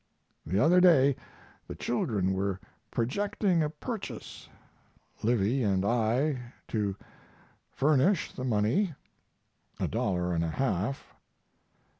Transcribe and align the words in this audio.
The 0.47 0.57
other 0.57 0.81
day 0.81 1.15
the 1.67 1.75
children 1.75 2.33
were 2.33 2.59
projecting 2.89 3.61
a 3.61 3.69
purchase, 3.69 4.49
Livy 5.21 5.61
and 5.61 5.85
I 5.85 6.53
to 6.69 6.95
furnish 7.69 8.31
the 8.33 8.43
money 8.43 8.95
a 9.79 9.87
dollar 9.87 10.33
and 10.33 10.43
a 10.43 10.49
half. 10.49 11.13